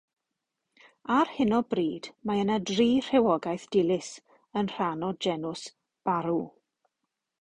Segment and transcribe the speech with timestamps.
[1.15, 4.09] Ar hyn o bryd mae yna dri rhywogaeth dilys
[4.63, 5.67] yn rhan o genws
[6.11, 6.41] "Baru".